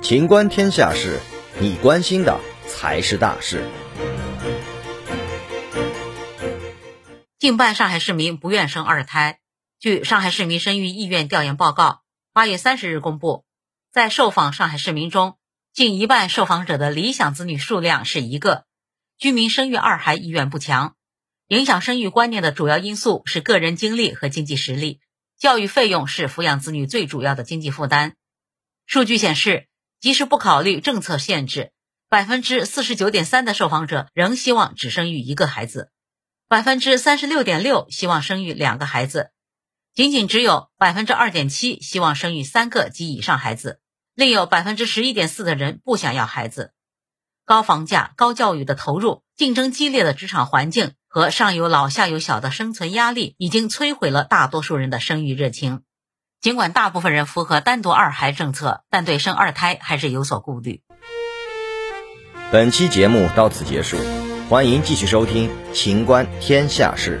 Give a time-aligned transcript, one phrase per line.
[0.00, 1.20] 情观天下事，
[1.60, 3.62] 你关心的才是大事。
[7.38, 9.38] 近半上海市民不愿生二胎。
[9.78, 12.00] 据上海市民生育意愿调研报告，
[12.32, 13.44] 八月三十日公布，
[13.92, 15.36] 在受访上海市民中，
[15.74, 18.64] 近一半受访者的理想子女数量是一个。
[19.18, 20.94] 居民生育二孩意愿不强，
[21.48, 25.00] 影响生育观念的主要因素是个人经历和经济实力。
[25.38, 28.16] 教育费用是抚养子女最主要的经济负担。
[28.86, 29.68] 数据显示，
[30.00, 31.70] 即使不考虑政策限制，
[32.08, 35.90] 百分之四十九点三的受访者仍希望只生育一个孩子。
[36.48, 39.30] 百分之三十六点六希望生育两个孩子，
[39.94, 43.80] 仅仅只有百分之二点七希望生育三个及以上孩子，
[44.14, 46.72] 另有百分之十一点四的人不想要孩子。
[47.44, 55.80] 高房价、高教育的投入、竞争激烈的职场环境和上有老下有小的生存压力，已经摧毁了大多数人的生育热情。
[56.40, 60.82] 尽管大部分人符合单独二孩政策，但对生二胎还是有所顾虑。
[62.52, 63.96] 本期节目到此结束。
[64.48, 67.20] 欢迎继续收听《秦观天下事》。